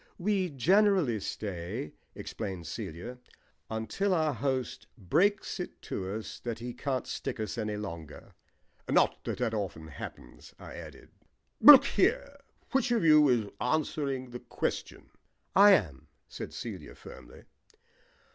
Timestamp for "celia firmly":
16.51-17.43